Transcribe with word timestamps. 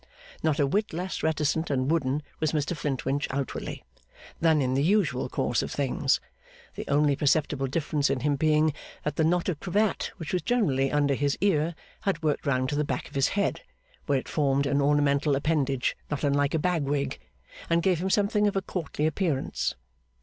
Not 0.41 0.59
a 0.59 0.65
whit 0.65 0.93
less 0.93 1.21
reticent 1.21 1.69
and 1.69 1.91
wooden 1.91 2.23
was 2.39 2.53
Mr 2.53 2.75
Flintwinch 2.75 3.27
outwardly, 3.29 3.83
than 4.39 4.59
in 4.59 4.73
the 4.73 4.81
usual 4.81 5.29
course 5.29 5.61
of 5.61 5.69
things: 5.69 6.19
the 6.73 6.87
only 6.87 7.15
perceptible 7.15 7.67
difference 7.67 8.09
in 8.09 8.21
him 8.21 8.35
being 8.35 8.73
that 9.03 9.15
the 9.15 9.23
knot 9.23 9.47
of 9.47 9.59
cravat 9.59 10.09
which 10.17 10.33
was 10.33 10.41
generally 10.41 10.91
under 10.91 11.13
his 11.13 11.37
ear, 11.39 11.75
had 12.01 12.23
worked 12.23 12.47
round 12.47 12.69
to 12.69 12.75
the 12.75 12.83
back 12.83 13.09
of 13.09 13.13
his 13.13 13.27
head: 13.37 13.61
where 14.07 14.17
it 14.17 14.27
formed 14.27 14.65
an 14.65 14.81
ornamental 14.81 15.35
appendage 15.35 15.95
not 16.09 16.23
unlike 16.23 16.55
a 16.55 16.57
bagwig, 16.57 17.19
and 17.69 17.83
gave 17.83 17.99
him 17.99 18.09
something 18.09 18.47
of 18.47 18.55
a 18.55 18.61
courtly 18.63 19.05
appearance. 19.05 19.75